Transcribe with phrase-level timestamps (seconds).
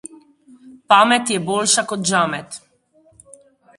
[0.93, 2.59] Pamet je boljša kot žamet.